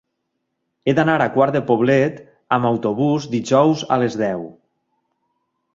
[0.91, 2.17] He d'anar a Quart de Poblet
[2.59, 4.45] amb autobús dijous a les deu.